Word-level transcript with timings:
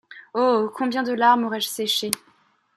Oh! 0.33 0.71
combien 0.73 1.03
de 1.03 1.13
larmes 1.13 1.43
aurais-je 1.43 1.67
séchées!… 1.67 2.09